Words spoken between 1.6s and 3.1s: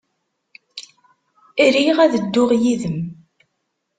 Riɣ ad dduɣ yid-m.